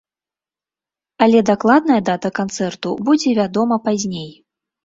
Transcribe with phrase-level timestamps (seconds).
[1.25, 4.31] Але дакладная дата канцэрту будзе вядома пазней.